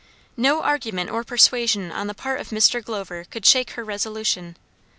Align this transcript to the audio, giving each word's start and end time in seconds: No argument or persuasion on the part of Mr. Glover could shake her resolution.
No 0.35 0.63
argument 0.63 1.11
or 1.11 1.23
persuasion 1.23 1.91
on 1.91 2.07
the 2.07 2.15
part 2.15 2.39
of 2.39 2.49
Mr. 2.49 2.83
Glover 2.83 3.23
could 3.25 3.45
shake 3.45 3.73
her 3.77 3.83
resolution. 3.83 4.57